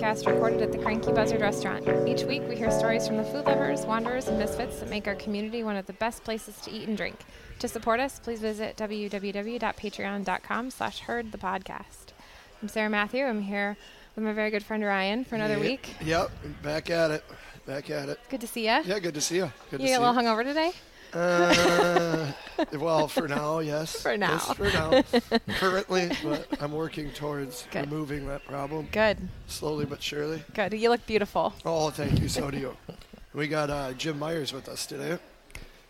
[0.00, 1.86] podcast recorded at the Cranky Buzzard restaurant.
[2.08, 5.14] Each week, we hear stories from the food lovers, wanderers, and misfits that make our
[5.14, 7.16] community one of the best places to eat and drink.
[7.58, 12.14] To support us, please visit www.patreon.com slash herd the podcast.
[12.62, 13.26] I'm Sarah Matthew.
[13.26, 13.76] I'm here
[14.16, 15.94] with my very good friend Ryan for another Yeah, week.
[16.02, 16.30] Yep,
[16.62, 17.24] back at it.
[17.66, 18.18] Back at it.
[18.30, 18.80] Good to see you.
[18.82, 19.52] Yeah, good to see you.
[19.70, 20.72] Good You to get a little hungover today?
[21.12, 22.32] Uh,
[22.74, 24.00] well, for now, yes.
[24.00, 24.32] For now.
[24.32, 25.02] Yes, for now.
[25.58, 27.90] Currently, but I'm working towards Good.
[27.90, 29.18] removing that problem Good.
[29.46, 30.42] slowly but surely.
[30.54, 30.72] Good.
[30.74, 31.54] You look beautiful.
[31.64, 32.28] Oh, thank you.
[32.28, 32.76] So do you.
[33.34, 35.18] We got uh, Jim Myers with us today.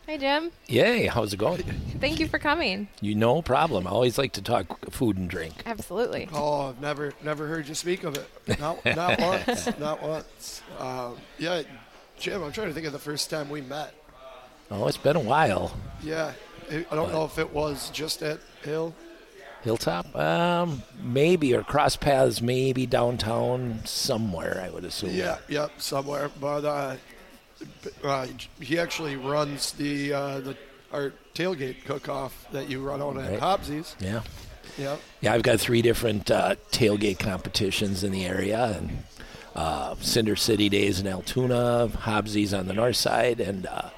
[0.06, 0.50] Hey, Jim.
[0.66, 1.62] Yay, how's it going?
[2.00, 2.88] Thank you for coming.
[3.00, 3.86] You no problem.
[3.86, 5.62] I always like to talk food and drink.
[5.66, 6.28] Absolutely.
[6.32, 8.58] Oh, I've never never heard you speak of it.
[8.58, 9.78] Not not once.
[9.78, 10.62] Not once.
[10.78, 11.62] Um, yeah,
[12.18, 12.42] Jim.
[12.42, 13.94] I'm trying to think of the first time we met.
[14.70, 15.72] Oh, it's been a while.
[16.02, 16.32] Yeah,
[16.70, 18.94] I I don't know if it was just at Hill.
[19.62, 20.16] Hilltop?
[20.16, 24.62] Um, maybe or cross paths, maybe downtown somewhere.
[24.64, 25.10] I would assume.
[25.10, 26.30] Yeah, yep, somewhere.
[26.40, 26.96] But uh,
[28.02, 28.26] uh,
[28.60, 30.56] he actually runs the uh, the
[30.92, 33.40] our tailgate cook-off that you run on at Right.
[33.40, 33.94] Hobbsy's.
[34.00, 34.22] Yeah.
[34.78, 35.00] Yep.
[35.20, 39.02] Yeah, I've got three different uh, tailgate competitions in the area, and
[39.54, 43.90] uh, Cinder City Days in Altoona, Hobbsy's on the north side, and uh,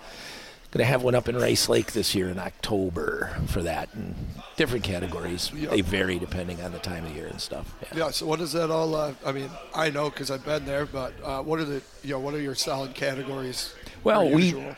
[0.72, 3.92] going to have one up in Rice Lake this year in October for that.
[3.94, 4.14] And
[4.56, 5.52] different categories.
[5.54, 5.68] Yeah.
[5.70, 7.74] They vary depending on the time of year and stuff.
[7.92, 7.98] Yeah.
[8.06, 8.10] Yeah.
[8.10, 8.94] So what is that all?
[8.94, 12.12] Uh, I mean, I know because I've been there, but uh, what are the you
[12.14, 13.74] know what are your solid categories?
[14.02, 14.74] Well, we- usual?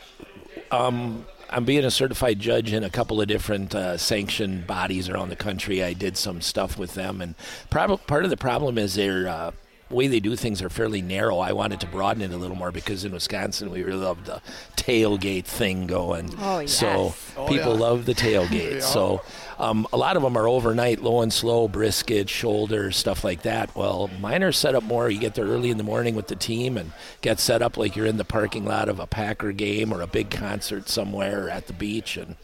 [1.49, 5.35] I'm being a certified judge in a couple of different uh, sanctioned bodies around the
[5.35, 5.83] country.
[5.83, 7.35] I did some stuff with them, and
[7.69, 9.51] prob- part of the problem is their uh,
[9.95, 11.39] way they do things are fairly narrow.
[11.39, 14.41] I wanted to broaden it a little more because in Wisconsin we really love the
[14.75, 16.33] tailgate thing going.
[16.39, 17.33] Oh, So yes.
[17.37, 17.79] Oh, people yeah.
[17.79, 18.73] love the tailgate.
[18.75, 18.79] Yeah.
[18.81, 19.21] So
[19.57, 23.73] um, a lot of them are overnight, low and slow, brisket, shoulder, stuff like that.
[23.75, 25.09] Well, mine are set up more.
[25.09, 26.91] You get there early in the morning with the team and
[27.21, 30.07] get set up like you're in the parking lot of a Packer game or a
[30.07, 32.35] big concert somewhere at the beach, and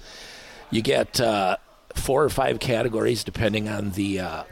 [0.69, 1.57] you get uh,
[1.95, 4.19] four or five categories depending on the.
[4.21, 4.43] Uh,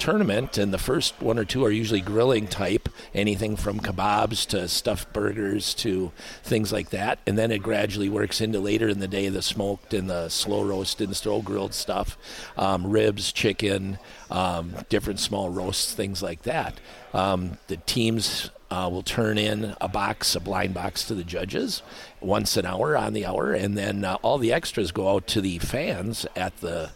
[0.00, 4.66] tournament and the first one or two are usually grilling type anything from kebabs to
[4.66, 6.10] stuffed burgers to
[6.42, 7.18] things like that.
[7.26, 10.64] And then it gradually works into later in the day the smoked and the slow
[10.64, 12.16] roasted and slow grilled stuff
[12.56, 13.98] um, ribs chicken
[14.30, 16.80] um, different small roasts things like that.
[17.12, 21.82] Um, the teams uh, will turn in a box, a blind box to the judges
[22.20, 25.40] once an hour on the hour, and then uh, all the extras go out to
[25.40, 26.90] the fans at the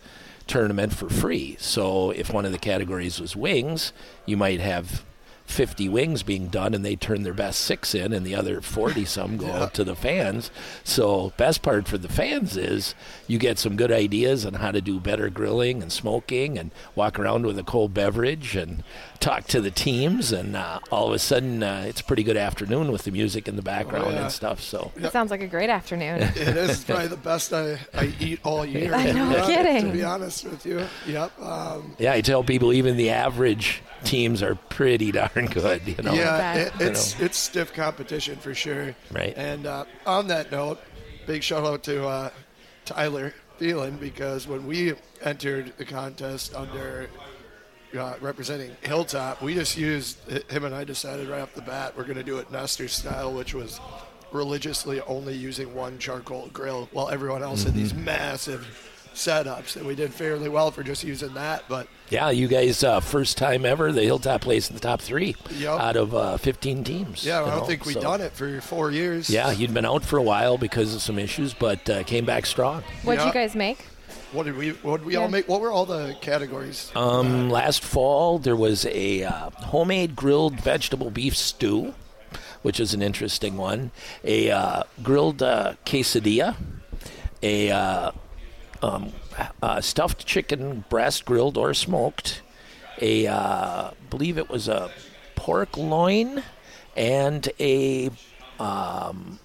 [0.47, 1.57] tournament for free.
[1.59, 3.93] So if one of the categories was wings,
[4.27, 5.05] you might have
[5.47, 9.05] 50 wings being done and they turn their best six in and the other 40
[9.15, 10.51] some go out to the fans.
[10.83, 12.95] So best part for the fans is
[13.27, 17.19] you get some good ideas on how to do better grilling and smoking and walk
[17.19, 18.83] around with a cold beverage and
[19.21, 22.37] talk to the teams and uh, all of a sudden uh, it's a pretty good
[22.37, 24.23] afternoon with the music in the background yeah.
[24.23, 24.61] and stuff.
[24.61, 26.23] So It sounds like a great afternoon.
[26.23, 28.95] It is probably the best I, I eat all year.
[28.95, 29.87] I know, to be kidding.
[29.87, 30.87] To be honest with you.
[31.07, 31.41] Yep.
[31.41, 35.83] Um, yeah, I tell people even the average teams are pretty darn good.
[35.87, 36.15] You know.
[36.15, 38.95] yeah, it, it's it's stiff competition for sure.
[39.11, 39.35] Right.
[39.37, 40.81] And uh, on that note,
[41.27, 42.31] big shout out to uh,
[42.85, 47.09] Tyler Phelan because when we entered the contest under
[47.99, 50.19] uh, representing Hilltop, we just used
[50.51, 53.33] him and I decided right off the bat we're going to do it Nestor style,
[53.33, 53.81] which was
[54.33, 59.95] religiously only using one charcoal grill, while everyone else had these massive setups, and we
[59.95, 61.65] did fairly well for just using that.
[61.69, 65.37] But Yeah, you guys, uh, first time ever, the Hilltop placed in the top three
[65.59, 65.81] Yep.
[65.81, 67.25] out of uh, 15 teams.
[67.25, 69.31] yeah, you I don't know, think we've so- done it for four years.
[69.31, 72.47] Yeah, you'd been out for a while because of some issues, but uh, came back
[72.47, 72.83] strong.
[73.03, 73.27] What'd Yeah.
[73.29, 73.79] you guys make?
[74.33, 74.71] What did we?
[74.71, 75.21] What did we Yeah.
[75.21, 75.49] all make?
[75.49, 76.91] What were all the categories?
[76.97, 81.95] Um, last fall, there was a uh, homemade grilled vegetable beef stew,
[82.63, 83.93] which is an interesting one.
[84.25, 86.57] A uh, grilled uh, quesadilla,
[87.45, 88.11] a uh,
[88.83, 89.13] um,
[89.63, 92.43] uh, stuffed chicken breast, grilled or smoked.
[93.01, 94.91] A, uh, believe it was a
[95.35, 96.43] pork loin,
[96.97, 98.11] and a
[98.61, 99.39] um,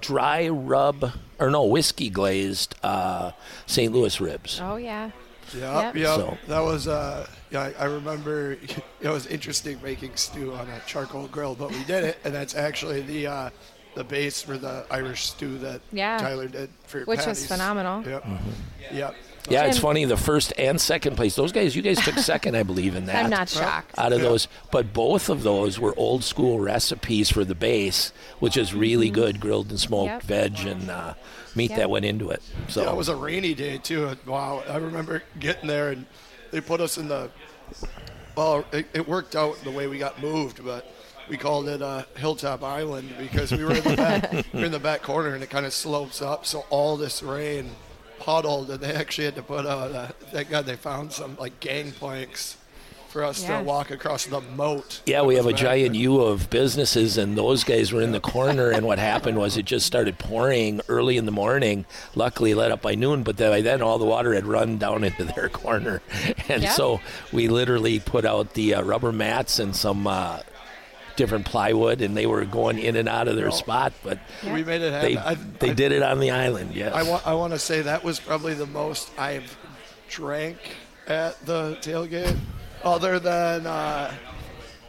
[0.00, 3.32] dry rub or no whiskey glazed uh,
[3.66, 3.92] St.
[3.92, 4.60] Louis ribs.
[4.62, 5.10] Oh, yeah.
[5.56, 5.96] Yeah, Yep.
[5.96, 6.16] yeah.
[6.16, 6.86] So- That was.
[6.88, 8.56] Uh, yeah, I I remember.
[9.00, 12.54] It was interesting making stew on a charcoal grill, but we did it, and that's
[12.54, 13.50] actually the uh,
[13.94, 16.18] the base for the Irish stew that Yeah.
[16.18, 18.02] Tyler did for Which was phenomenal.
[18.08, 18.24] Yep.
[18.92, 19.14] Yep.
[19.48, 20.04] Yeah, it's funny.
[20.04, 23.24] The first and second place, those guys, you guys took second, I believe, in that.
[23.24, 23.98] I'm not shocked.
[23.98, 24.28] Out of Yeah.
[24.28, 29.10] those, but both of those were old school recipes for the base, which is really
[29.10, 30.22] good grilled and smoked Yep.
[30.22, 31.14] veg and uh,
[31.56, 31.78] meat Yep.
[31.78, 32.42] that went into it.
[32.68, 34.16] So Yeah, it was a rainy day too.
[34.26, 36.06] Wow, I remember getting there and
[36.52, 37.30] they put us in the
[38.36, 40.90] well, it, it worked out the way we got moved, but
[41.30, 44.72] we called it uh, Hilltop Island because we were in the back, we were in
[44.72, 46.44] the back corner, and it kind of slopes up.
[46.44, 47.70] So all this rain
[48.18, 49.92] puddled, and they actually had to put out.
[49.92, 52.56] Uh, thank God they found some like gangplanks
[53.08, 53.58] for us Yeah.
[53.58, 55.00] to walk across the moat.
[55.06, 56.02] Yeah, we have a giant there.
[56.02, 58.70] U of businesses, and those guys were in the corner.
[58.70, 61.86] And what happened was it just started pouring early in the morning.
[62.14, 65.02] Luckily, let up by noon, but then, by then all the water had run down
[65.04, 66.02] into their corner,
[66.48, 66.72] and Yeah.
[66.72, 67.00] so
[67.32, 70.40] we literally put out the uh, rubber mats and some uh,
[71.20, 73.92] different plywood, and they were going in and out of their spot.
[74.02, 75.38] But We made it they happen.
[75.42, 76.74] I- they I- did it on the island.
[76.74, 76.94] Yes.
[76.94, 79.54] I want I want to say that was probably the most I've
[80.08, 80.56] drank
[81.06, 82.36] at the tailgate,
[82.82, 84.12] other than uh,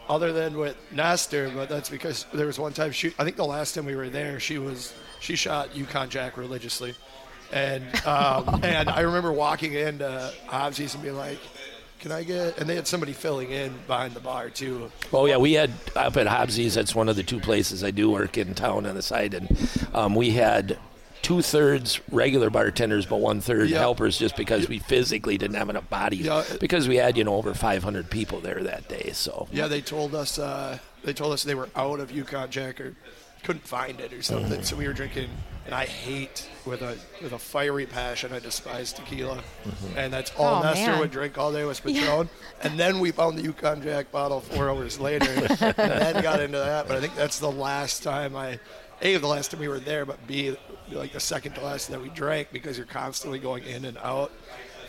[0.08, 1.52] other than with Nestor.
[1.54, 3.14] But that's because there was one time she.
[3.20, 6.96] I think the last time we were there, she was she shot Yukon Jack religiously,
[7.52, 11.40] and um, and I remember walking into Hobbsies and being like.
[12.02, 12.58] Can I get?
[12.58, 14.92] And they had somebody filling in behind the bar too.
[15.14, 16.74] Oh yeah, we had up at Hobbsy's.
[16.74, 19.70] That's one of the two places I do work in town on the side, and
[19.94, 20.80] um, we had
[21.22, 23.78] two thirds regular bartenders, but one third Yeah.
[23.78, 26.26] helpers, just because we physically didn't have enough bodies.
[26.26, 26.44] Yeah.
[26.60, 29.12] Because we had you know over 500 people there that day.
[29.14, 32.82] So Yeah, they told us uh, they told us they were out of Yukon Jack
[32.82, 32.96] or
[33.44, 34.64] couldn't find it or something.
[34.64, 35.30] So we were drinking,
[35.66, 38.32] and I hate with a with a fiery passion.
[38.34, 39.98] I despise tequila, Mm-hmm.
[39.98, 41.00] and that's all Oh, Nestor man.
[41.00, 42.30] would drink all day was Patron.
[42.64, 46.58] And then we found the Yukon Jack bottle four hours later, and then got into
[46.58, 46.88] that.
[46.88, 48.60] But I think that's the last time I.
[49.04, 50.56] A, the last time we were there, but B,
[50.92, 54.32] like the second to last that we drank because you're constantly going in and out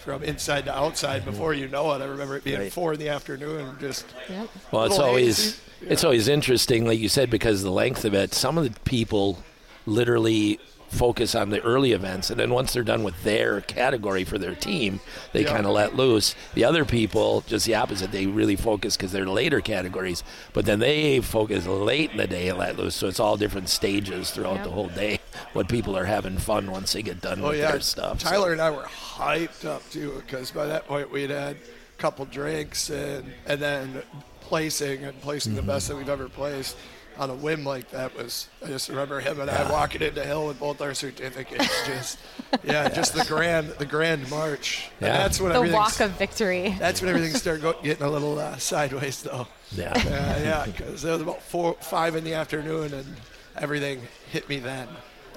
[0.02, 1.22] from inside to outside.
[1.22, 1.30] Mm-hmm.
[1.30, 2.72] Before you know it, I remember it being Right.
[2.72, 4.48] four in the afternoon, just Yep.
[4.70, 5.56] well, it's always hazy.
[5.92, 8.34] it's always interesting, like you said, because of the length of it.
[8.34, 9.38] Some of the people
[9.86, 10.58] literally
[10.92, 14.54] focus on the early events, and then once they're done with their category for their
[14.54, 15.00] team,
[15.32, 15.48] they Yeah.
[15.52, 16.34] kind of let loose.
[16.54, 20.22] The other people, just the opposite, they really focus because they're later categories,
[20.52, 22.94] but then they focus late in the day and let loose.
[22.94, 24.64] So it's all different stages throughout Yeah.
[24.64, 25.20] the whole day.
[25.54, 28.20] What people are having fun once they get done Oh with yeah, their stuff.
[28.20, 32.00] so- Tyler and I were hyped up too because by that point we'd had a
[32.02, 34.02] couple drinks and and then
[34.42, 35.70] placing and placing the mm-hmm.
[35.70, 36.76] best that we've ever placed
[37.18, 38.48] on a whim like that was.
[38.64, 41.68] I just remember him and I walking into Hill with both our certificates.
[41.86, 42.18] Just
[42.64, 44.90] yeah, just the grand the grand march.
[45.00, 45.16] And Yeah.
[45.18, 45.76] that's when The everything.
[45.78, 46.74] walk of victory.
[46.78, 49.46] That's when everything started go, getting a little uh, sideways though.
[49.72, 49.92] yeah.
[49.94, 53.06] Uh, yeah, because it was about four five in the afternoon and
[53.56, 54.88] everything hit me then.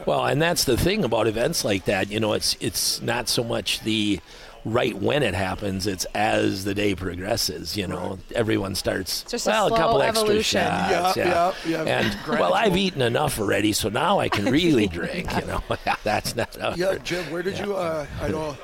[0.05, 2.11] Well, and that's the thing about events like that.
[2.11, 4.19] You know, it's it's not so much the
[4.65, 7.77] right when it happens; it's as the day progresses.
[7.77, 10.61] You know, everyone starts Just a well, couple evolution.
[10.61, 11.17] extra shots.
[11.17, 11.99] Yeah, yeah, yeah.
[11.99, 12.45] And Gradual.
[12.47, 15.31] well, I've eaten enough already, so now I can really drink.
[15.39, 15.63] You know,
[16.03, 16.55] that's not.
[16.55, 17.75] how- Yeah, Jim, where did you?
[17.75, 18.57] Uh, I know,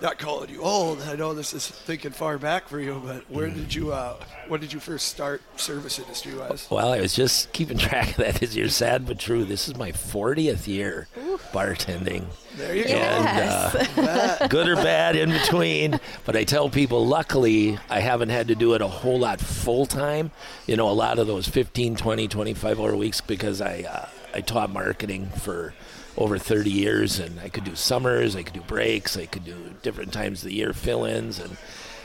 [0.00, 1.00] not calling you old.
[1.02, 3.92] I know this is thinking far back for you, but where did you?
[3.92, 4.16] Uh,
[4.48, 6.66] when did you first start service industry wise?
[6.70, 8.42] Well, I was just keeping track of that.
[8.42, 9.44] As you're sad but true.
[9.44, 11.08] This is my 40th year
[11.52, 12.24] bartending.
[12.56, 12.90] There you go.
[12.90, 16.00] And uh, good or bad in between.
[16.24, 19.86] But I tell people, luckily, I haven't had to do it a whole lot full
[19.86, 20.30] time.
[20.66, 24.40] You know, a lot of those 15, 20, 25 hour weeks because I uh, I
[24.40, 25.74] taught marketing for
[26.16, 29.56] over 30 years, and I could do summers, I could do breaks, I could do
[29.82, 31.56] different times of the year fill-ins, and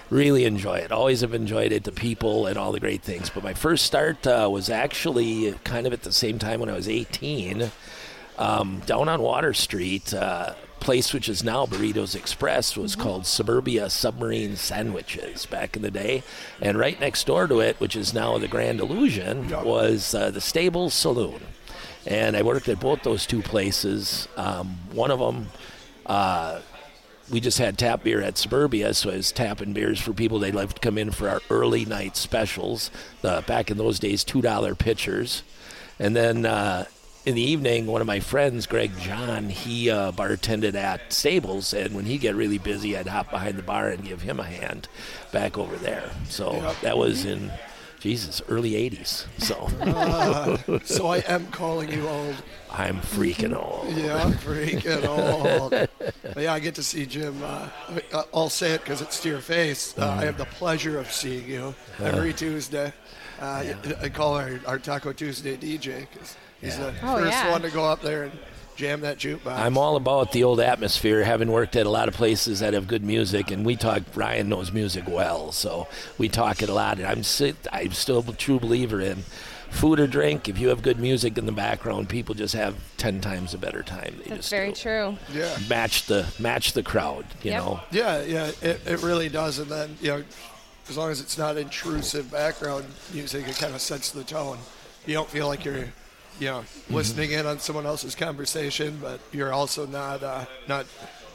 [0.10, 0.92] really enjoy it.
[0.92, 3.30] Always have enjoyed it, the people and all the great things.
[3.30, 6.74] But my first start uh, was actually kind of at the same time when I
[6.74, 7.72] was 18
[8.38, 13.90] um, down on Water Street, uh, place which is now Burritos Express was called Suburbia
[13.90, 16.22] Submarine Sandwiches back in the day,
[16.62, 19.64] and right next door to it, which is now the Grand Illusion, Yeah.
[19.64, 21.40] was uh, the Stable Saloon,
[22.06, 24.28] and I worked at both those two places.
[24.38, 25.48] Um, one of them.
[26.06, 26.62] Uh,
[27.32, 30.38] we just had tap beer at Suburbia, so I was tapping beers for people.
[30.38, 32.92] They'd like to come in for our early night specials.
[33.22, 35.42] The, back in those days, two dollar pitchers,
[35.98, 36.86] and then uh,
[37.26, 41.96] in the evening, one of my friends, Greg John, he uh, bartended at Stables, and
[41.96, 44.88] when he'd get really busy, I'd hop behind the bar and give him a hand
[45.32, 46.12] back over there.
[46.30, 46.82] So Yep.
[46.82, 47.52] that was in
[48.06, 49.26] Jesus early '80s.
[49.40, 52.36] So so I am calling you old.
[52.72, 53.92] I'm freaking old.
[53.96, 55.72] Yeah, I'm freaking old.
[55.72, 57.42] But yeah, I get to see Jim.
[57.44, 57.68] Uh,
[58.14, 59.98] I- I'll say it because it's to your face.
[59.98, 62.94] Uh, I have the pleasure of seeing you every Tuesday.
[63.42, 63.64] Uh,
[64.02, 66.92] I call our, our Taco Tuesday DJ because he's Yeah.
[66.92, 67.52] the Oh, first yeah.
[67.52, 68.32] one to go up there and
[68.76, 69.58] jam that jukebox.
[69.58, 72.88] I'm all about the old atmosphere, having worked at a lot of places that have
[72.88, 74.04] good music, and we talk.
[74.16, 76.98] Ryan knows music well, so we talk it a lot.
[77.00, 77.24] And I'm
[77.72, 79.24] I'm still a true believer in
[79.70, 80.48] food or drink.
[80.48, 83.84] If you have good music in the background, people just have ten times a better
[83.84, 84.16] time.
[84.24, 84.76] They That's just very do.
[84.76, 85.18] true.
[85.34, 85.58] yeah.
[85.70, 87.64] Match the match the crowd, you Yep.
[87.64, 87.80] know.
[87.92, 89.60] Yeah, yeah, it, it really does.
[89.60, 90.24] And then, you know,
[90.90, 94.60] as long as it's not intrusive background music, it kind of sets the tone.
[95.08, 95.86] You don't feel like you're,
[96.40, 100.86] you know, listening in on someone else's conversation, but you're also not uh, not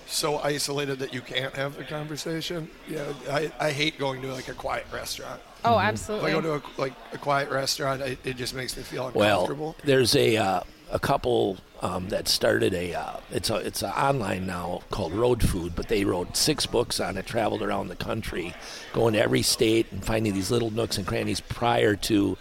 [0.06, 2.68] so isolated that you can't have the conversation.
[2.88, 5.40] Yeah, I, I hate going to like a quiet restaurant.
[5.64, 6.32] Oh, absolutely.
[6.32, 9.06] If I go to a, like a quiet restaurant, I, it just makes me feel
[9.06, 9.20] uncomfortable.
[9.20, 9.76] Well, uncomfortable.
[9.84, 14.46] there's a uh, a couple um, that started a uh, it's a it's a online
[14.46, 18.54] now called Road Food, but they wrote six books on it, traveled around the country,
[18.92, 22.36] going to every state and finding these little nooks and crannies prior to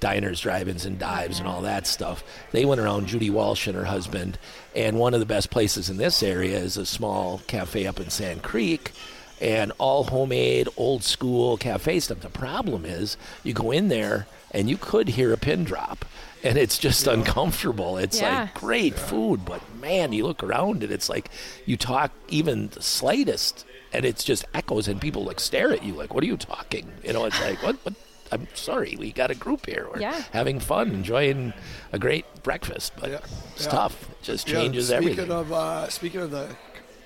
[0.00, 2.24] diners, drive-ins, and dives and all that stuff.
[2.52, 4.38] They went around Judy Walsh and her husband,
[4.74, 8.10] and one of the best places in this area is a small cafe up in
[8.10, 8.92] Sand Creek
[9.40, 12.20] and all homemade, old school cafe stuff.
[12.20, 16.04] The problem is, you go in there and you could hear a pin drop,
[16.42, 17.98] and it's just uncomfortable.
[17.98, 18.40] It's Yeah.
[18.42, 21.30] like great food, but man, you look around and it's like
[21.66, 25.94] you talk even the slightest, and it's just echoes, and people like stare at you
[25.94, 27.76] like, "What are you talking?" You know, it's like, "What?
[27.84, 27.94] What?"
[28.32, 29.88] I'm sorry, we got a group here.
[29.92, 30.22] We're Yeah.
[30.32, 31.52] having fun, enjoying
[31.92, 33.18] a great breakfast, but Yeah.
[33.56, 33.70] it's Yeah.
[33.72, 34.08] tough.
[34.08, 35.30] It just Yeah, changes speaking everything.
[35.32, 36.46] of uh, speaking of the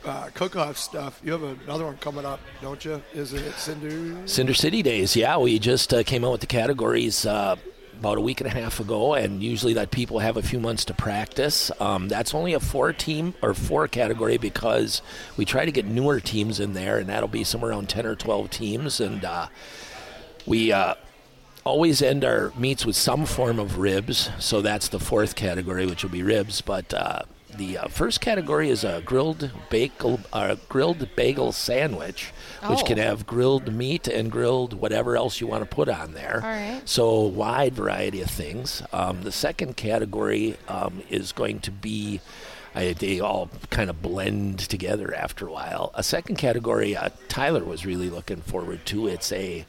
[0.04, 3.02] uh, cook-off stuff, you have another one coming up, don't you?
[3.14, 4.28] Is it Cinder?
[4.28, 7.56] Cinder City Days, yeah, we just uh, came out with the categories uh,
[7.98, 10.84] about a week and a half ago, and usually that people have a few months
[10.86, 11.70] to practice.
[11.80, 15.02] Um, that's only a four team or four category because
[15.36, 18.14] we try to get newer teams in there, and that'll be somewhere around ten or
[18.14, 19.48] twelve teams, and uh,
[20.46, 20.72] we.
[20.72, 20.94] Uh,
[21.66, 26.02] Always end our meets with some form of ribs, so that's the fourth category, which
[26.02, 26.60] will be ribs.
[26.60, 27.22] But uh,
[27.56, 32.32] the uh, first category is a grilled bagel, uh, grilled bagel sandwich,
[32.66, 32.84] which Oh.
[32.84, 36.40] can have grilled meat and grilled whatever else you want to put on there.
[36.42, 36.82] All right.
[36.84, 38.82] So wide variety of things.
[38.92, 42.20] Um, the second category um, is going to be.
[42.76, 45.92] I, they all kind of blend together after a while.
[45.94, 49.06] A second category, uh, Tyler was really looking forward to.
[49.06, 49.64] It's a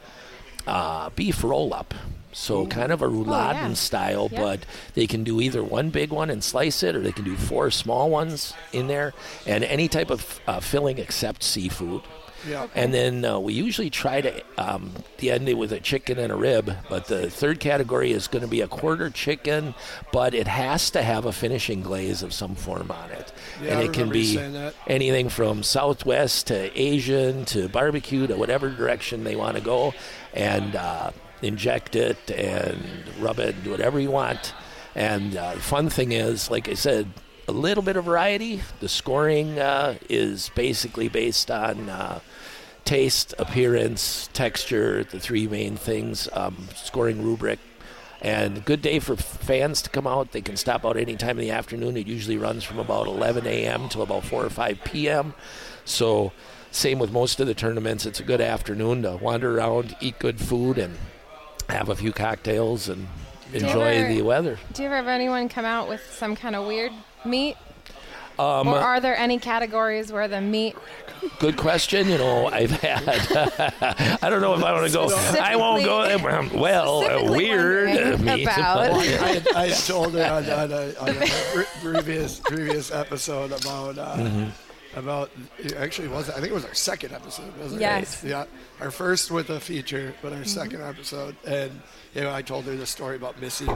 [0.68, 1.94] uh, beef roll up.
[2.32, 3.74] So kind of a rouladen yeah.
[3.76, 4.42] style, Yeah.
[4.42, 7.38] but they can do either one big one and slice it, or they can do
[7.38, 9.14] four small ones in there,
[9.48, 12.02] and any type of uh, filling except seafood.
[12.48, 12.68] Yeah.
[12.76, 16.36] And then uh, we usually try to um, end it with a chicken and a
[16.36, 16.76] rib.
[16.90, 19.74] But the third category is going to be a quarter chicken,
[20.12, 23.32] but it has to have a finishing glaze of some form on it.
[23.64, 24.40] Yeah, and it can be
[24.86, 29.94] anything from Southwest to Asian to barbecue to whatever direction they want to go,
[30.36, 31.12] and uh,
[31.42, 32.84] inject it and
[33.20, 34.54] rub it, do whatever you want.
[34.94, 37.08] And uh, the fun thing is, like I said,
[37.48, 38.62] a little bit of variety.
[38.80, 42.20] The scoring uh, is basically based on uh,
[42.86, 47.60] taste, appearance, texture, the three main things, um, scoring rubric.
[48.22, 50.32] And good day for fans to come out.
[50.32, 51.98] They can stop out any time in the afternoon.
[51.98, 53.90] It usually runs from about 11 a.m.
[53.90, 55.34] till about 4 or 5 p.m.
[55.84, 56.32] So,
[56.76, 58.06] same with most of the tournaments.
[58.06, 60.98] It's a good afternoon to wander around, eat good food, and
[61.70, 63.08] have a few cocktails and
[63.54, 64.60] enjoy ever- the weather.
[64.74, 66.92] Do you ever have anyone come out with some kind of weird
[67.24, 67.56] meat?
[68.38, 70.76] Um, or are there any categories where the meat
[71.40, 72.08] Good question.
[72.10, 73.02] You know, I've had.
[74.22, 75.08] I don't know if I want to go.
[75.42, 76.02] I won't go.
[76.30, 78.44] um, Well, uh, weird meat.
[78.44, 84.16] about- I, I told her on, on, a, on a previous previous episode about uh,
[84.18, 84.50] Mm-hmm.
[84.96, 85.30] About
[85.78, 87.56] actually it was I think it was our second episode.
[87.60, 88.24] Wasn't Yes.
[88.24, 88.30] It?
[88.30, 88.46] Yeah.
[88.80, 91.82] Our first with a feature, but our second episode, and
[92.14, 93.68] you know I told her the story about Missy.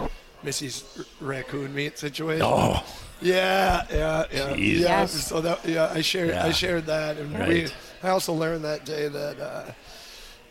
[0.41, 2.43] Missy's r- raccoon meat situation.
[2.45, 2.81] Oh,
[3.21, 4.49] Yeah, yeah, yeah.
[4.55, 4.79] Jeez.
[4.79, 5.27] Yeah, Yes.
[5.27, 7.67] so that yeah, I shared I shared that, and we.
[8.01, 9.71] I also learned that day that uh,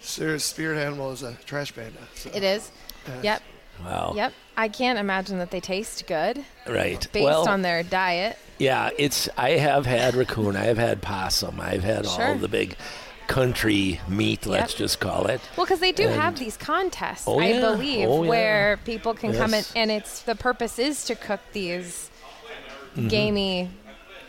[0.01, 1.99] Sarah's spirit animal is a trash panda.
[2.15, 2.71] So, it is?
[3.23, 3.43] Yep.
[3.83, 4.13] wow.
[4.15, 4.33] Yep.
[4.59, 7.07] I can't imagine that they taste good Right.
[7.13, 8.37] based well, on their diet.
[8.59, 8.91] Yeah.
[8.99, 9.29] It's.
[9.37, 10.57] I have had raccoon.
[10.57, 11.61] I have had possum.
[11.61, 12.77] I've had all the big
[13.27, 14.47] country meat.
[14.47, 14.79] Let's Yep.
[14.79, 15.41] just call it.
[15.57, 17.61] Well, because they do And- have these contests, Oh, I yeah.
[17.61, 18.29] believe, Oh, yeah.
[18.29, 22.11] where people can come in, and it's the purpose is to cook these
[22.97, 23.09] Mm-hmm.
[23.09, 23.71] gamey,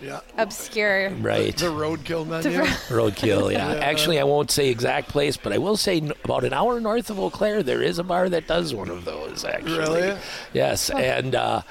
[0.02, 0.20] Yeah.
[0.38, 1.12] obscure.
[1.12, 1.56] Right.
[1.56, 2.60] The roadkill menu.
[2.90, 3.74] Roadkill, yeah.
[3.74, 3.80] Yeah.
[3.80, 7.10] Actually, I won't say exact place, but I will say n- about an hour north
[7.10, 9.78] of Eau Claire, there is a bar that does one of those, actually.
[9.80, 10.18] Really?
[10.54, 10.90] Yes.
[10.90, 11.62] And uh,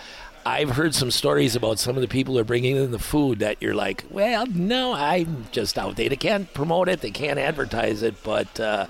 [0.48, 3.40] I've heard some stories about some of the people who are bringing in the food
[3.40, 5.96] that you're like, well, no, I'm just out.
[5.96, 8.86] They, they can't promote it, they can't advertise it, but uh,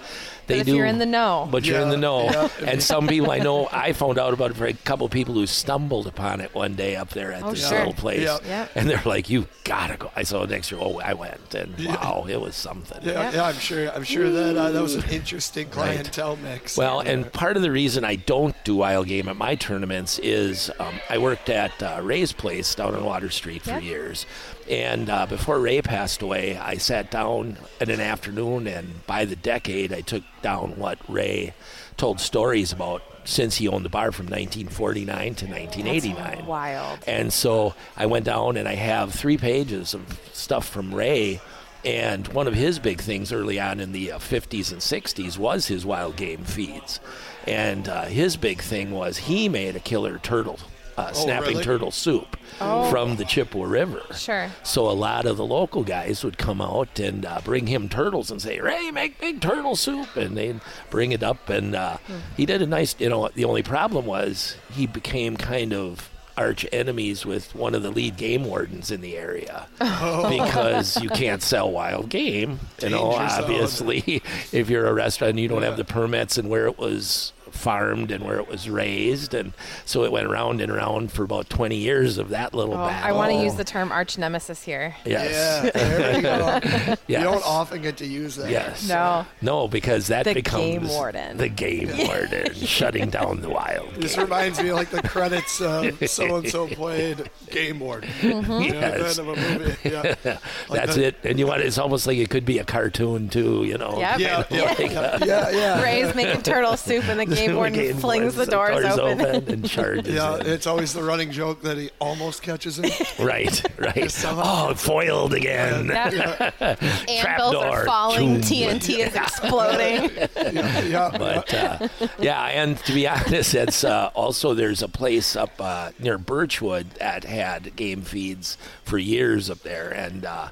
[0.49, 0.75] they if do.
[0.77, 1.49] you're in the know.
[1.51, 2.25] But you're in the know.
[2.25, 2.49] yeah.
[2.67, 5.35] And some people I know, I found out about it for a couple of people
[5.35, 7.79] who stumbled upon it one day up there at Oh, this sure.
[7.79, 8.23] little place.
[8.47, 8.67] Yeah.
[8.75, 10.11] And they're like, you gotta go.
[10.17, 10.81] I saw it next year.
[10.83, 11.55] Oh, I went.
[11.55, 11.95] And Yeah.
[11.95, 12.99] wow, it was something.
[13.03, 13.35] Yeah, Yep.
[13.35, 13.91] yeah, I'm sure.
[13.93, 16.77] I'm sure that uh, that was an interesting clientele mix.
[16.77, 20.71] Well, and part of the reason I don't do wild game at my tournaments is
[20.81, 23.83] um, I worked at uh, Ray's place down on Water Street for Yep.
[23.83, 24.27] years.
[24.69, 29.37] And uh, before Ray passed away, I sat down in an afternoon, and by the
[29.37, 31.55] decade, I took down what Ray
[31.97, 36.47] told stories about since he owned the bar from 1949 to 1989.
[36.47, 36.99] wild.
[37.07, 41.41] And so I went down and I have three pages of stuff from Ray.
[41.85, 45.67] And one of his big things early on in the uh, 50s and 60s was
[45.67, 47.01] his wild game feeds.
[47.47, 50.59] And uh, his big thing was he made a killer turtle,
[50.99, 51.65] uh, snapping really?
[51.65, 54.03] turtle soup from the Chippewa River.
[54.17, 54.51] Sure.
[54.65, 58.31] So a lot of the local guys would come out and uh, bring him turtles
[58.31, 61.49] and say, "Ray, make big turtle soup," and they'd bring it up.
[61.49, 61.99] And uh,
[62.37, 62.97] he did a nice.
[62.99, 67.83] You know, the only problem was he became kind of arch enemies with one of
[67.83, 72.61] the lead game wardens in the area because you can't sell wild game.
[72.81, 73.43] You know, Danger zone.
[73.43, 77.33] obviously, if you're a restaurant, and you don't have the permits and where it was
[77.53, 79.53] farmed and where it was raised and
[79.85, 83.13] so it went around and around for about 20 years of that little Oh, I
[83.13, 84.95] want to use the term arch nemesis here.
[85.05, 86.61] yes Yeah, there you go.
[87.09, 87.23] Yes.
[87.23, 88.51] You don't often get to use that.
[88.51, 88.87] Yes.
[88.89, 89.25] No.
[89.41, 91.37] No, because that The becomes game warden.
[91.39, 93.95] The game warden shutting down the wild.
[93.95, 98.11] This reminds me of like the credits of so and so played Game Warden.
[98.23, 99.17] You know, Yes.
[99.17, 99.77] kind of a movie.
[99.85, 100.15] Yeah.
[100.69, 101.17] Like That's that- it.
[101.25, 103.99] And you want it's almost like it could be a cartoon too, you know.
[103.99, 104.19] Yep.
[104.21, 105.83] Yeah, yeah, Like, uh, yeah, yeah.
[105.83, 109.49] Ray's making turtle soup, in the game warden game flings the wardens, doors, open.
[109.53, 110.15] and charges.
[110.15, 110.47] Yeah, in.
[110.47, 112.91] it's always the running joke that he almost catches him.
[113.25, 114.25] right, right.
[114.25, 115.87] Oh, foiled again.
[115.87, 116.83] Yep.
[117.09, 118.35] Anvils are falling.
[118.35, 118.41] Boom.
[118.41, 120.11] TNT is exploding.
[120.55, 121.11] Yeah, yeah.
[121.17, 125.91] But uh, yeah, and to be honest, it's uh, also there's a place up uh,
[125.99, 130.49] near Birchwood that had game feeds for years up there, and uh,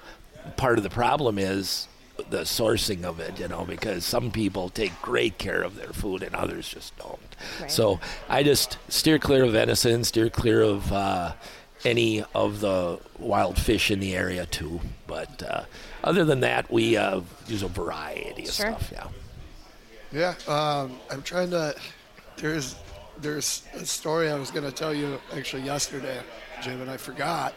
[0.56, 1.88] part of the problem is
[2.30, 6.22] the sourcing of it, you know, because some people take great care of their food
[6.22, 7.18] and others just don't.
[7.60, 7.70] Right.
[7.70, 10.92] So I just steer clear of venison, steer clear of.
[10.92, 11.32] Uh,
[11.84, 15.62] any of the wild fish in the area too, but uh,
[16.02, 18.66] other than that, we uh, use a variety of Sure.
[18.72, 18.90] stuff.
[18.92, 19.06] Yeah.
[20.12, 21.74] Yeah, um, I'm trying to.
[22.38, 22.76] There's
[23.18, 26.20] there's a story I was going to tell you actually yesterday,
[26.62, 27.54] Jim, and I forgot.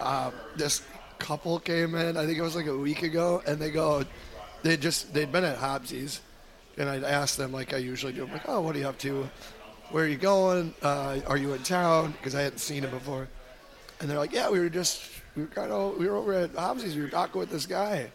[0.00, 0.82] Um, this
[1.22, 2.16] couple came in.
[2.16, 4.04] I think it was like a week ago, and they go,
[4.62, 6.20] they just they'd been at Hobbsy's,
[6.76, 8.24] and I'd ask them like I usually do.
[8.24, 9.30] I'm like, oh, what are you up to?
[9.90, 10.74] Where are you going?
[10.82, 12.12] Uh, are you in town?
[12.12, 13.28] Because I hadn't seen him before.
[14.00, 15.02] And they're like, yeah, we were just
[15.36, 16.96] we were kind of we were over at Hobbsy's.
[16.96, 18.10] We were talking with this guy.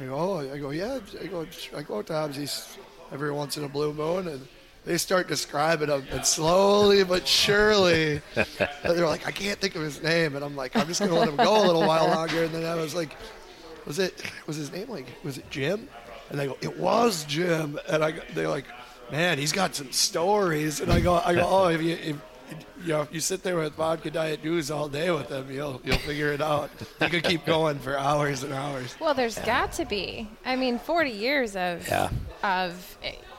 [0.00, 1.00] I go, oh, I go, yeah.
[1.20, 2.78] I go, I go to Hobbsy's
[3.12, 4.48] every once in a blue moon, and
[4.84, 8.20] they start describing him, and slowly but surely,
[8.82, 11.28] they're like, I can't think of his name, and I'm like, I'm just gonna let
[11.28, 13.14] him go a little while longer, and then I was like,
[13.86, 15.88] was it was his name like was it Jim?
[16.30, 18.66] And they go, it was Jim, and I go- they're like,
[19.10, 22.16] man, he's got some stories, and I go, I go, oh, if you if
[22.82, 25.80] you know, if you sit there with vodka diet news all day with them, you'll
[25.84, 26.70] you'll figure it out.
[27.00, 28.94] You could keep going for hours and hours.
[29.00, 30.30] Well, there's got to be.
[30.46, 32.08] I mean, 40 years of Yeah.
[32.42, 32.98] of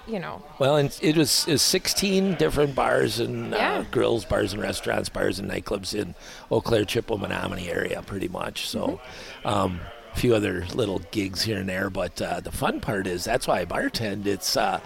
[0.09, 0.41] you know.
[0.59, 3.79] Well, and it was, it was 16 different bars and Yeah.
[3.79, 6.15] uh, grills, bars and restaurants, bars and nightclubs in
[6.51, 8.67] Eau Claire, Chippewa, Menomonie area, pretty much.
[8.67, 8.99] So,
[9.45, 9.79] um,
[10.13, 11.89] a few other little gigs here and there.
[11.89, 14.25] But uh, the fun part is that's why I bartend.
[14.25, 14.79] It's uh,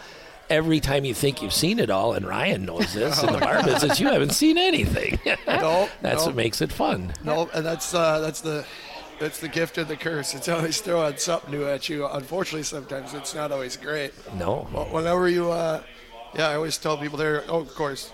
[0.49, 3.63] every time you think you've seen it all, and Ryan knows this in the bar
[3.63, 5.19] business, you haven't seen anything.
[5.47, 6.25] No, that's no.
[6.27, 7.13] what makes it fun.
[7.23, 8.65] No, and that's uh, that's the
[9.23, 10.33] that's the gift and the curse.
[10.35, 12.05] It's always throwing something new at you.
[12.07, 14.13] Unfortunately, sometimes it's not always great.
[14.37, 14.67] No.
[14.73, 15.81] But whenever you, uh,
[16.35, 17.43] yeah, I always tell people there.
[17.47, 18.11] Oh, of course,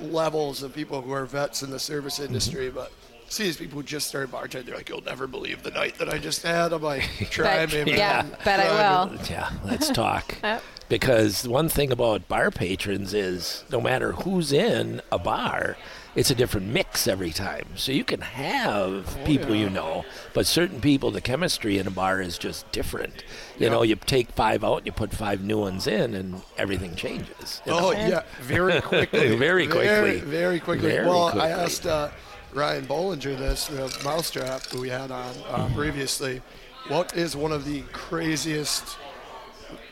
[0.00, 2.92] levels of people who are vets in the service industry, but.
[3.30, 4.64] See these people who just started bartending.
[4.64, 7.72] They're like, "You'll never believe the night that I just had." I'm like, "Try Bet-
[7.74, 7.98] me, man.
[7.98, 9.18] yeah, bet I will.
[9.28, 10.36] Yeah, let's talk.
[10.42, 10.62] Yep.
[10.88, 15.76] because one thing about bar patrons is no matter who's in a bar,
[16.18, 17.64] it's a different mix every time.
[17.76, 20.04] So you can have people you know,
[20.34, 23.22] but certain people, the chemistry in a bar is just different.
[23.56, 23.68] You Yeah.
[23.68, 27.62] know, you take five out and you put five new ones in, and everything changes.
[27.68, 27.92] Oh know?
[27.92, 29.36] yeah, very quickly.
[29.36, 29.86] Very quickly.
[29.86, 30.90] Very, very quickly.
[30.90, 32.10] Very well, I asked uh,
[32.52, 36.42] Ryan Bollinger this, the mousetrap who we had on uh, previously.
[36.88, 38.98] What is one of the craziest?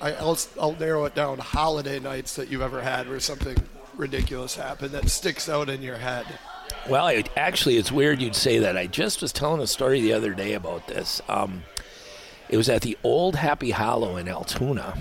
[0.01, 1.39] I, I'll, I'll narrow it down.
[1.39, 3.57] Holiday nights that you've ever had where something
[3.97, 6.27] ridiculous happened that sticks out in your head.
[6.89, 8.77] Well, it, actually, it's weird you'd say that.
[8.77, 11.21] I just was telling a story the other day about this.
[11.29, 11.63] Um,
[12.49, 14.97] it was at the old Happy Hollow in Altoona,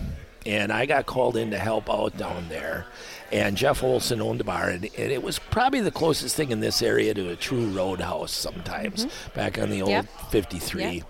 [0.45, 2.85] and I got called in to help out down there.
[3.31, 6.59] And Jeff Olson owned the bar, and, and it was probably the closest thing in
[6.59, 10.05] this area to a true roadhouse sometimes, back on the old Yep.
[10.31, 10.83] 53.
[10.83, 11.03] Yep.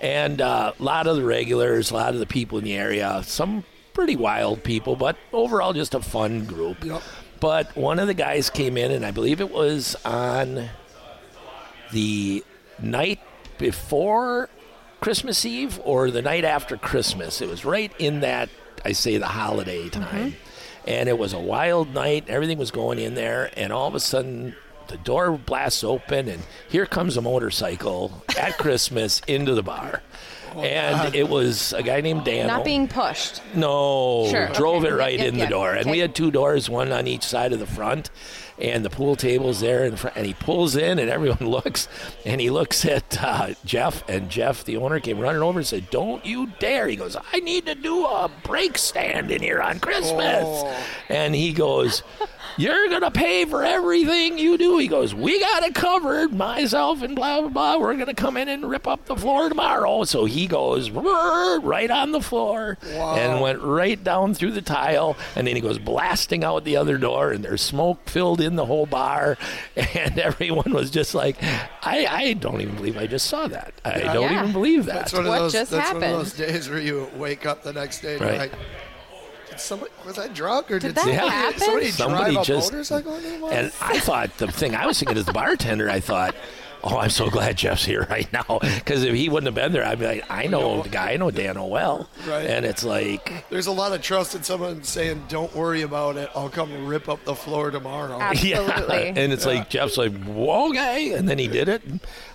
[0.00, 3.22] And uh, a lot of the regulars, a lot of the people in the area,
[3.24, 6.84] some pretty wild people, but overall just a fun group.
[6.84, 7.02] Yep.
[7.40, 10.68] But one of the guys came in, and I believe it was on
[11.90, 12.44] the
[12.78, 13.20] night
[13.58, 14.48] before
[15.00, 17.40] Christmas Eve or the night after Christmas.
[17.40, 18.50] It was right in that,
[18.84, 20.32] I say, the holiday time.
[20.32, 20.36] Mm-hmm.
[20.86, 22.24] And it was a wild night.
[22.28, 23.50] Everything was going in there.
[23.56, 24.54] And all of a sudden,
[24.88, 30.02] the door blasts open, and here comes a motorcycle at Christmas into the bar.
[30.58, 32.46] And it was a guy named Dan.
[32.46, 33.40] Not being pushed.
[33.54, 34.92] No, Sure, drove okay.
[34.92, 37.22] it right Yep, in yep, the door, and we had two doors, one on each
[37.24, 38.10] side of the front,
[38.58, 40.16] and the pool table's there in front.
[40.16, 41.88] And he pulls in, and everyone looks,
[42.26, 45.88] and he looks at uh, Jeff, and Jeff, the owner, came running over and said,
[45.90, 49.80] "Don't you dare!" He goes, "I need to do a brake stand in here on
[49.80, 50.76] Christmas," Oh.
[51.08, 52.02] and he goes.
[52.56, 54.78] You're gonna pay for everything you do.
[54.78, 57.78] He goes, We got it covered, myself and blah blah blah.
[57.78, 60.04] We're gonna come in and rip up the floor tomorrow.
[60.04, 63.14] So he goes right on the floor Wow.
[63.16, 66.98] and went right down through the tile, and then he goes blasting out the other
[66.98, 69.36] door, and there's smoke filled in the whole bar,
[69.76, 71.36] and everyone was just like,
[71.82, 73.72] I, I don't even believe I just saw that.
[73.84, 74.40] I don't Yeah.
[74.40, 74.94] even believe that.
[74.94, 75.52] That's one What those.
[75.52, 76.20] just that's one happened?
[76.20, 78.30] of those days where you wake up the next day and Right.
[78.30, 78.52] you're like,
[79.60, 81.60] did somebody was I drunk or did, that somebody, happen?
[81.60, 83.46] somebody, Somebody drive just- a motorcycle into?
[83.46, 86.34] And I thought the thing I was thinking as the bartender, I thought,
[86.82, 89.84] oh, I'm so glad Jeff's here right now because if he wouldn't have been there,
[89.86, 92.46] I'd be like, I know the guy, I know Dan well, Right.
[92.46, 93.44] and it's like.
[93.50, 96.30] There's a lot of trust in someone saying, "Don't worry about it.
[96.34, 98.96] I'll come rip up the floor tomorrow." Absolutely.
[98.96, 101.82] Yeah, and it's like Jeff's like, "Whoa, okay," and then he did it.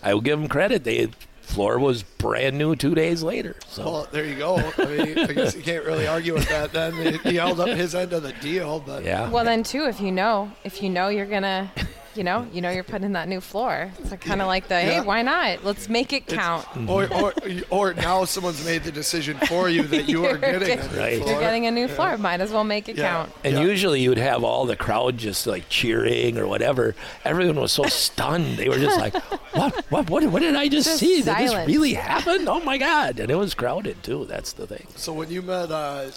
[0.03, 0.83] I will give him credit.
[0.83, 1.09] The
[1.55, 3.55] floor was brand new two days later.
[3.67, 4.57] So Well, there you go.
[4.57, 6.73] I mean, I guess you can't really argue with that.
[6.73, 10.01] Then he held up his end of the deal, but yeah, Well, then too, if
[10.01, 11.71] you know, if you know you're gonna,
[12.15, 13.91] you know, you know you're putting in that new floor.
[13.99, 15.03] It's like, kind of like the, hey, Yeah.
[15.03, 15.63] why not?
[15.63, 16.65] Let's make it count.
[16.87, 17.33] or, or
[17.69, 20.93] or now someone's made the decision for you that you are You're getting get- a
[20.93, 21.17] new Right.
[21.17, 21.31] floor.
[21.31, 22.17] You're getting a new floor.
[22.17, 23.09] Might as well make it Yeah.
[23.11, 23.31] count.
[23.43, 23.61] And Yeah.
[23.63, 26.95] usually you would have all the crowd just like cheering or whatever.
[27.23, 28.57] Everyone was so stunned.
[28.57, 29.13] They were just like,
[29.53, 29.85] "What?
[29.89, 30.09] What?
[30.09, 30.23] What?
[30.27, 31.21] What did I just, Just see?
[31.21, 32.47] Did this really happen?
[32.47, 34.25] Oh my god!" And it was crowded too.
[34.25, 34.87] That's the thing.
[34.95, 36.09] So when you met uh,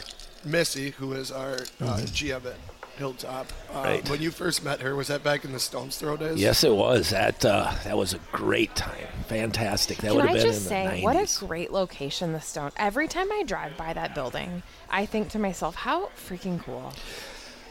[0.45, 2.57] Missy, who is our uh, GM at
[2.99, 3.79] Hilltop, uh.
[3.83, 4.09] Right.
[4.11, 6.39] when you first met her, was that back in the Stones Throw days?
[6.39, 7.11] Yes, it was.
[7.11, 9.07] That uh, that was a great time.
[9.29, 9.99] Fantastic.
[9.99, 11.03] That Can would have I been just in the 90s.
[11.03, 12.73] what a great location, the Stone.
[12.77, 16.93] Every time I drive by that building, I think to myself, how freaking cool.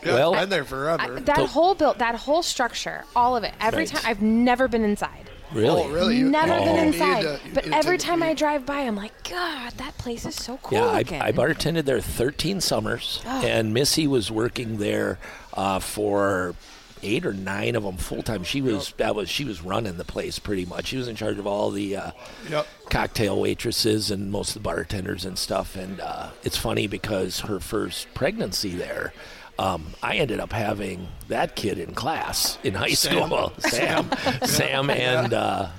[0.05, 1.01] Yeah, Well- been there forever.
[1.17, 3.53] I, that The- whole build, that whole structure, all of it.
[3.59, 3.87] Every Right.
[3.89, 5.29] time, I've never been inside.
[5.53, 5.81] Really?
[5.83, 6.21] Oh, really?
[6.23, 6.65] Never Oh.
[6.65, 7.21] been inside.
[7.21, 10.77] to- but every time I drive by, I'm like, God, that place is so cool
[10.79, 10.99] Yeah, I.
[11.27, 15.19] I bartended there 13 summers, and Missy was working there
[15.53, 16.55] uh, for
[17.03, 18.43] eight or nine of them full time.
[18.43, 20.87] She was that was she was running the place pretty much.
[20.87, 22.11] She was in charge of all the uh,
[22.49, 22.67] Yep.
[22.89, 25.75] cocktail waitresses and most of the bartenders and stuff.
[25.75, 29.13] And uh, it's funny because her first pregnancy there.
[29.59, 33.25] Um, I ended up having that kid in class in high Sam.
[33.27, 34.09] school, Sam,
[34.43, 35.69] Sam, and uh,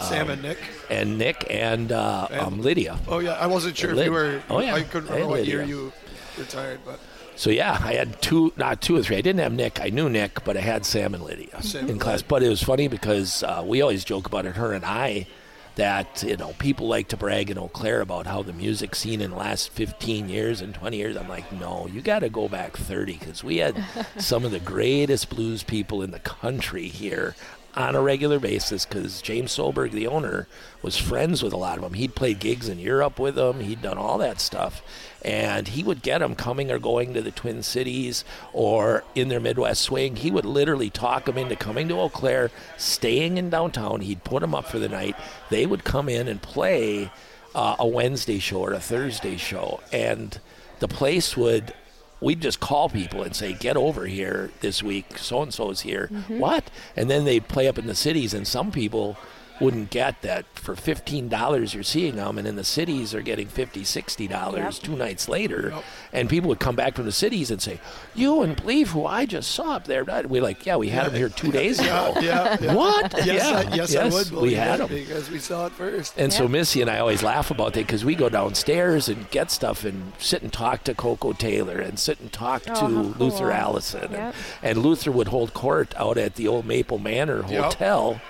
[0.00, 0.58] Sam and Nick.
[0.90, 2.98] and Nick and, uh, um, Lydia.
[3.08, 4.42] Oh yeah, I wasn't sure if Lyd- you were.
[4.48, 4.74] Oh, yeah.
[4.74, 5.92] I couldn't remember what year you
[6.38, 6.98] retired, but
[7.36, 9.16] So yeah, I had two, not two or three.
[9.16, 9.80] I didn't have Nick.
[9.82, 12.22] I knew Nick, but I had Sam and Lydia Sam in class.
[12.22, 15.26] But it was funny because uh, we always joke about it, her and I,
[15.76, 19.20] that you know people like to brag in Eau Claire about how the music scene
[19.20, 21.16] in the last 15 years and 20 years.
[21.16, 23.82] I'm like, no, you got to go back 30 because we had
[24.18, 27.34] some of the greatest blues people in the country here
[27.76, 30.48] on a regular basis because James Solberg, the owner,
[30.80, 31.92] was friends with a lot of them.
[31.92, 33.60] He'd played gigs in Europe with them.
[33.60, 34.82] He'd done all that stuff.
[35.22, 39.40] And he would get them coming or going to the Twin Cities or in their
[39.40, 40.16] Midwest swing.
[40.16, 44.00] He would literally talk them into coming to Eau Claire, staying in downtown.
[44.00, 45.16] He'd put them up for the night.
[45.50, 47.10] They would come in and play
[47.54, 49.80] uh, a Wednesday show or a Thursday show.
[49.92, 50.38] And
[50.78, 51.74] the place would
[52.20, 55.18] we'd just call people and say, "Get over here this week.
[55.18, 56.38] So and so is here." Mm-hmm.
[56.38, 56.70] What?
[56.94, 59.16] And then they'd play up in the cities, and some people
[59.60, 61.72] wouldn't get that for fifteen dollars.
[61.74, 64.82] You're seeing them, and in the cities are getting 50 60 dollars Yep.
[64.84, 65.70] two nights later.
[65.74, 65.84] Yep.
[66.12, 67.78] And people would come back from the cities and say,
[68.14, 71.14] "You wouldn't believe who I just saw up there." We're like, "Yeah, we had him
[71.14, 72.74] here two days ago." yeah, yeah, yeah.
[72.74, 73.14] What?
[73.24, 73.70] Yes, yeah.
[73.70, 74.96] I, yes, I would we had it him.
[74.96, 76.14] because we saw it first.
[76.18, 79.50] And so Missy and I always laugh about that because we go downstairs and get
[79.50, 83.14] stuff and sit and talk to Koko Taylor and sit and talk Oh, to how
[83.18, 83.50] Luther.
[83.50, 84.02] Allison.
[84.04, 84.34] And, Yep.
[84.62, 87.64] and Luther would hold court out at the old Maple Manor Yep.
[87.64, 88.20] Hotel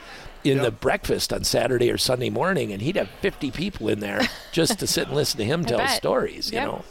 [0.52, 4.20] in the breakfast on Saturday or Sunday morning, and he'd have 50 people in there
[4.52, 5.96] just to sit and listen to him tell bet.
[5.96, 6.66] stories, you Yep.
[6.66, 6.84] know.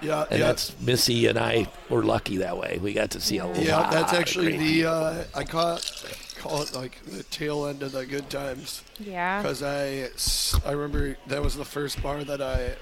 [0.00, 0.46] yeah, And yeah.
[0.46, 2.78] that's Missy and I were lucky that way.
[2.82, 3.56] We got to see a lot.
[3.58, 7.66] Yeah, that's of actually great the uh, I call it, call it like the tail
[7.66, 9.40] end of the good times yeah.
[9.42, 10.08] because I
[10.66, 12.74] I remember that was the first bar that I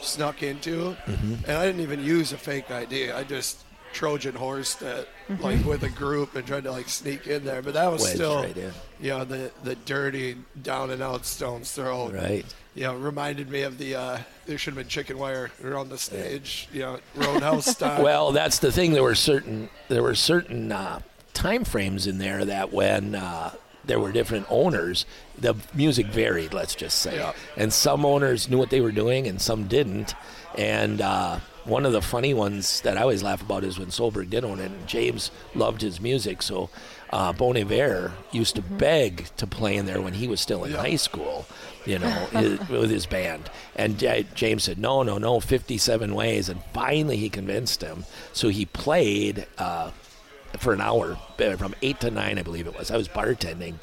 [0.00, 1.34] snuck into, Mm-hmm.
[1.48, 3.10] and I didn't even use a fake ID.
[3.12, 3.64] I just
[3.96, 5.42] Trojan horse that Mm-hmm.
[5.42, 8.14] like with a group and tried to like sneak in there, but that was Wedged
[8.14, 8.72] still, right in.
[9.00, 12.10] you know, the the dirty down and out Stones throw.
[12.10, 12.46] Right.
[12.76, 15.98] You know, reminded me of the uh, there should have been chicken wire around the
[15.98, 16.68] stage.
[16.72, 18.04] You know, Roadhouse style.
[18.04, 18.92] Well, that's the thing.
[18.92, 21.00] There were certain there were certain uh,
[21.34, 23.50] time frames in there that when uh,
[23.84, 25.06] there were different owners,
[25.36, 26.54] the music varied.
[26.54, 27.32] Let's just say, Yeah.
[27.56, 30.14] and some owners knew what they were doing, and some didn't.
[30.56, 34.30] And uh, one of the funny ones that I always laugh about is when Solberg
[34.30, 34.66] did own it.
[34.70, 36.70] And James loved his music, so
[37.10, 40.72] uh, Bon Iver used to beg to play in there when he was still in
[40.72, 40.78] Yeah.
[40.82, 41.46] high school.
[41.84, 46.48] You know, his, with his band, and J- James said, "No, no, no, 57 ways."
[46.48, 48.04] And finally, he convinced him.
[48.32, 49.92] So he played uh,
[50.58, 52.90] for an hour, uh, from eight to nine, I believe it was.
[52.90, 53.74] I was bartending,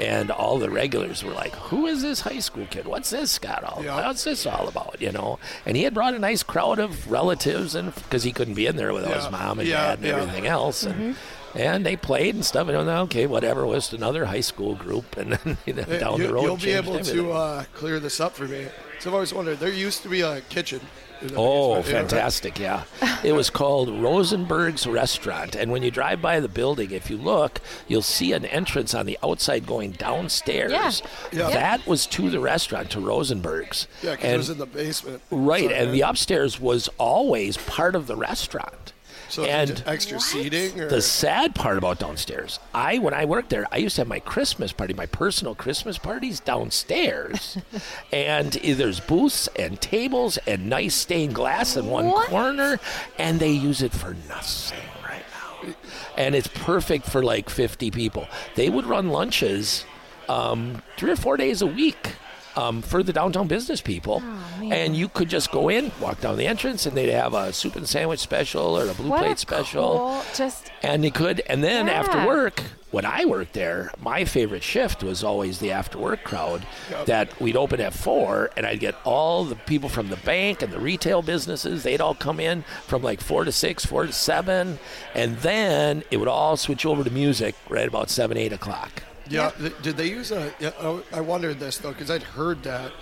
[0.00, 2.86] and all the regulars were like, "Who is this high school kid?
[2.86, 3.84] What's this got all?
[3.84, 4.06] Yeah.
[4.06, 5.38] What's this all about?" You know.
[5.66, 8.76] And he had brought a nice crowd of relatives, and because he couldn't be in
[8.76, 10.16] there with all his mom and Yeah, dad and yeah.
[10.16, 11.16] everything else, and.
[11.52, 13.62] And they played and stuff, and I was like, okay, whatever.
[13.64, 16.42] It was another high school group, and then you know, Hey, down you, the road,
[16.44, 17.16] You'll be able everything.
[17.24, 18.68] to uh, clear this up for me.
[19.00, 19.58] So I've always wondered.
[19.58, 20.80] There used to be a kitchen.
[21.22, 22.10] In the Oh, basement, you know, right?
[22.10, 22.58] fantastic!
[22.58, 22.84] Yeah,
[23.24, 27.60] it was called Rosenberg's Restaurant, and when you drive by the building, if you look,
[27.88, 30.72] you'll see an entrance on the outside going downstairs.
[30.72, 30.90] Yeah.
[31.32, 31.50] Yeah.
[31.50, 33.86] That was to the restaurant, to Rosenberg's.
[34.02, 35.22] Yeah, because it was in the basement.
[35.30, 38.89] right, So, and the upstairs was always part of the restaurant.
[39.30, 40.78] So and did extra seating.
[40.80, 40.88] Or?
[40.88, 44.18] the sad part about downstairs, I when I worked there, I used to have my
[44.20, 47.56] Christmas party, my personal Christmas parties downstairs,
[48.12, 52.28] and there's booths and tables and nice stained glass in one What?
[52.28, 52.78] corner,
[53.18, 55.24] and they use it for nothing right
[55.64, 55.74] now,
[56.16, 58.26] and it's perfect for like 50 people.
[58.56, 59.84] They would run lunches
[60.28, 62.14] um, three or four days a week.
[62.56, 66.36] Um, for the downtown business people, Oh, and you could just go in, walk down
[66.36, 69.36] the entrance, and they'd have a soup and sandwich special or a blue What plate
[69.36, 69.98] a special.
[69.98, 72.60] cool- just And you could, and then after work,
[72.90, 76.66] when I worked there, my favorite shift was always the after work crowd.
[76.90, 77.06] Yep.
[77.06, 80.72] That we'd open at four, and I'd get all the people from the bank and
[80.72, 81.84] the retail businesses.
[81.84, 84.80] They'd all come in from like four to six, four to seven,
[85.14, 89.04] and then it would all switch over to music right about seven, eight o'clock.
[89.30, 89.50] Yeah.
[89.50, 90.52] th- Did they use a?
[90.60, 92.92] Yeah, oh, I wondered this though because I'd heard that.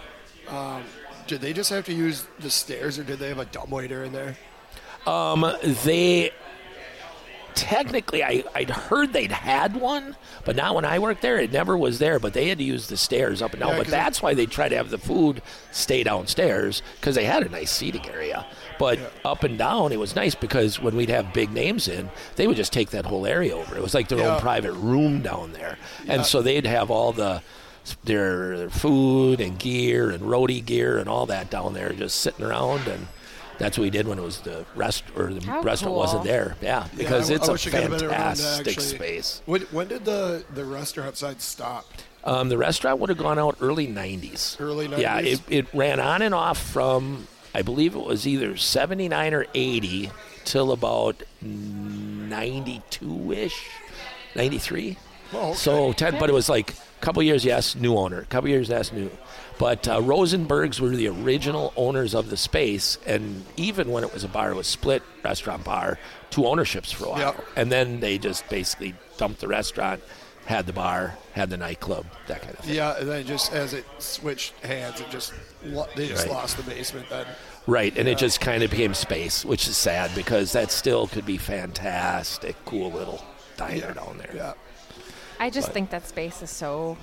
[0.48, 0.84] Um,
[1.26, 4.12] did they just have to use the stairs, or did they have a dumbwaiter in
[4.12, 4.36] there?
[5.06, 5.44] Um,
[5.84, 6.30] they
[7.58, 11.38] technically, I, I'd heard they'd had one, but not when I worked there.
[11.38, 13.70] It never was there, but they had to use the stairs up and down.
[13.72, 15.42] Yeah, but that's why they try to have the food
[15.72, 18.46] stay downstairs because they had a nice seating area.
[18.78, 22.46] But up and down, it was nice because when we'd have big names in, they
[22.46, 23.76] would just take that whole area over.
[23.76, 24.34] It was like their Yeah.
[24.36, 26.14] own private room down there, Yeah.
[26.14, 27.42] and so they'd have all the
[28.04, 32.86] their food and gear and roadie gear and all that down there just sitting around
[32.86, 33.06] and
[33.58, 35.98] that's what we did when it was the rest or the How restaurant cool.
[35.98, 36.56] wasn't there.
[36.62, 38.84] Yeah, because Yeah, I- it's I a wish I could have been around fantastic actually-
[38.96, 39.42] space.
[39.46, 41.86] When, when did the the restaurant side stop?
[42.24, 44.56] Um, the restaurant would have gone out early '90s.
[44.60, 45.32] Early Yeah, 90s?
[45.32, 50.10] it, it ran on and off from I believe it was either '79 or '80
[50.44, 53.66] till about '92 ish,
[54.34, 54.96] '93.
[55.32, 55.54] Oh, okay.
[55.58, 58.22] So ten, but it was like a couple years, yes, new owner.
[58.30, 59.10] Couple years, yes, new.
[59.58, 64.22] But uh, Rosenbergs were the original owners of the space, and even when it was
[64.24, 65.98] a bar, it was split restaurant bar,
[66.30, 67.44] two ownerships for a while, Yep.
[67.56, 70.00] and then they just basically dumped the restaurant,
[70.46, 72.74] had the bar, had the nightclub, that kind of thing.
[72.76, 75.32] Yeah, and then just as it switched hands, it just
[75.64, 76.34] lo- they just Right.
[76.36, 77.08] lost the basement.
[77.10, 77.26] Then
[77.66, 81.26] Right, and it just kind of became space, which is sad because that still could
[81.26, 83.22] be fantastic, cool little
[83.56, 84.30] diner down there.
[84.34, 84.52] yeah,
[85.40, 86.96] I just think that space is so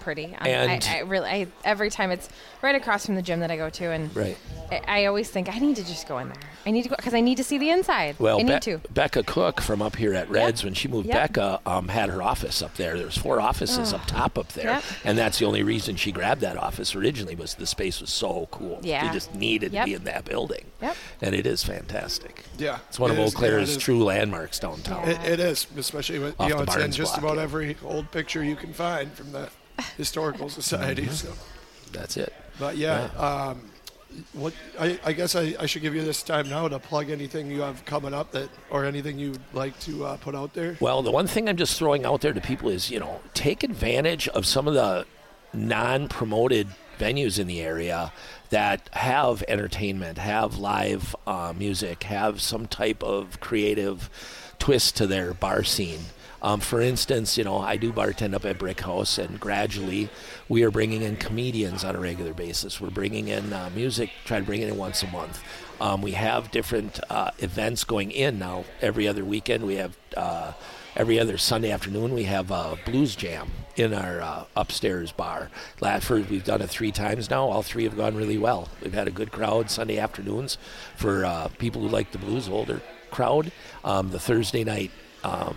[0.00, 0.34] pretty.
[0.38, 2.28] I, And- I, I really, I, every time it's
[2.62, 4.36] right across from the gym that I go to, and Right.
[4.70, 6.36] I, I always think I need to just go in there.
[6.66, 8.16] I need to go because I need to see the inside.
[8.18, 8.78] Well, I need Be- to.
[8.92, 11.14] Becca Cook from up here at Reds, when she moved, Yep.
[11.34, 12.98] Becca um, had her office up there.
[12.98, 14.84] There's four offices up top up there, Yep.
[15.04, 18.48] and that's the only reason she grabbed that office originally was the space was so
[18.50, 18.80] cool.
[18.82, 19.06] Yeah.
[19.06, 19.84] you just needed Yep.
[19.84, 20.64] to be in that building.
[20.82, 20.96] Yep.
[21.22, 22.44] and it is fantastic.
[22.58, 22.78] yeah.
[22.88, 23.82] It's one of It Eau is- yeah, Claire's it is.
[23.82, 25.06] true landmarks downtown.
[25.08, 25.22] Yeah.
[25.22, 27.42] It, it is, especially with you know the it's in just block, about yeah.
[27.42, 29.48] every old picture you can find from the
[29.96, 31.02] historical society.
[31.02, 31.12] Mm-hmm.
[31.12, 31.32] So,
[31.92, 32.32] That's it.
[32.58, 33.60] but yeah, um,
[34.32, 37.50] what I, I guess I, I should give you this time now to plug anything
[37.50, 40.76] you have coming up that or anything you'd like to uh, put out there.
[40.80, 43.62] Well, the one thing I'm just throwing out there to people is, you know, take
[43.62, 45.06] advantage of some of the
[45.52, 48.12] non-promoted venues in the area
[48.50, 54.10] that have entertainment, have live uh, music, have some type of creative
[54.58, 56.00] twist to their bar scene.
[56.42, 60.08] Um, for instance, you know, I do bartend up at Brick House, and gradually
[60.48, 62.80] we are bringing in comedians on a regular basis.
[62.80, 65.42] We're bringing in uh, music, try to bring it in once a month.
[65.80, 68.64] Um, we have different uh, events going in now.
[68.80, 70.52] Every other weekend, we have uh,
[70.96, 75.50] every other Sunday afternoon we have a blues jam in our uh, upstairs bar.
[75.80, 77.44] Latford, we've done it three times now.
[77.44, 78.68] All three have gone really well.
[78.82, 80.58] We've had a good crowd Sunday afternoons
[80.96, 83.52] for uh, people who like the blues, older crowd.
[83.84, 84.90] Um, the Thursday night
[85.24, 85.56] um,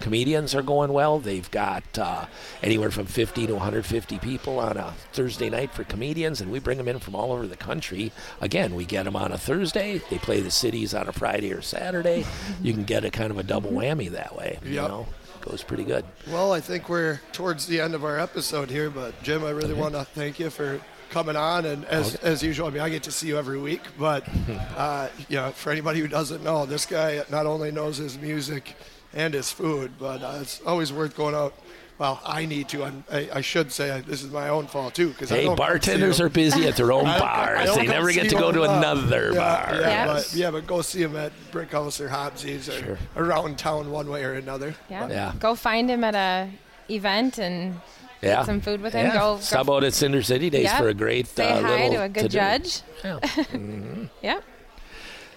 [0.00, 1.18] comedians are going well.
[1.18, 2.26] They've got uh,
[2.62, 6.78] anywhere from 50 to 150 people on a Thursday night for comedians, and we bring
[6.78, 8.12] them in from all over the country.
[8.40, 10.00] Again, we get them on a Thursday.
[10.10, 12.24] They play the cities on a Friday or Saturday.
[12.62, 14.58] you can get a kind of a double whammy that way.
[14.64, 15.06] You know,
[15.40, 16.04] goes pretty good.
[16.28, 19.74] Well, I think we're towards the end of our episode here, but Jim, I really
[19.74, 20.80] want to thank you for
[21.10, 21.64] coming on.
[21.64, 24.26] And as, as usual, I mean, I get to see you every week, but
[24.76, 28.74] uh, you know, for anybody who doesn't know, this guy not only knows his music
[29.14, 31.54] and his food, but uh, it's always worth going out.
[31.96, 32.82] Well, I need to.
[32.82, 36.20] I'm, I, I should say uh, this is my own fault too, because Hey, bartenders
[36.20, 37.66] are busy at their own I- I bars.
[37.66, 39.74] don't They never get to go to a another yeah, bar.
[39.80, 40.30] Yeah, Yes.
[40.32, 42.98] but, yeah, but go see him at Brick House or Hobbsies or Sure.
[43.16, 44.74] around town one way or another.
[44.90, 45.08] Yeah.
[45.08, 45.32] Yeah.
[45.38, 46.50] Go find him at a
[46.92, 47.80] event and
[48.22, 48.42] Yeah.
[48.42, 49.06] some food with him.
[49.06, 49.14] Yeah.
[49.14, 50.78] Go, Stop out at Cinder City Days Yep.
[50.78, 52.38] for a great say uh, hi little to a good to-do.
[52.38, 52.80] judge.
[53.04, 53.20] Yeah.
[54.22, 54.42] Yep.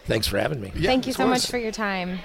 [0.05, 0.71] Thanks for having me.
[0.75, 2.19] Yeah, Thank you of so much for your time.